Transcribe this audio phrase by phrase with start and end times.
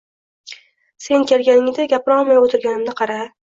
[1.09, 3.23] Sen kelganingda gapirolmay o‘tirganimni qara